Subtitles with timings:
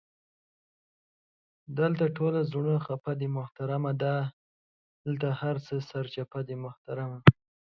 [1.77, 7.19] دالته ټول زړونه خفه دې محترمه، دالته هر څه سرچپه دي محترمه!